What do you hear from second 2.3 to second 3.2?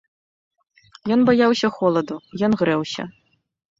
ён грэўся.